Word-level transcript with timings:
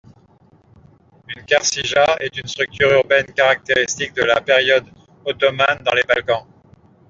Une 1.33 1.45
čaršija 1.51 2.05
est 2.21 2.35
une 2.39 2.47
structure 2.47 2.91
urbaine 2.95 3.27
caractéristique 3.35 4.15
de 4.15 4.23
la 4.23 4.41
période 4.41 4.87
ottomane 5.25 5.83
dans 5.85 5.93
les 5.93 6.01
Balkans. 6.05 6.47